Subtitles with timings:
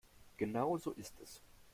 [0.37, 1.43] Genau so ist es.